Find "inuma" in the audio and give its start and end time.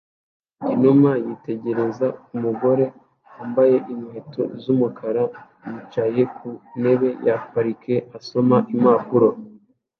0.73-1.11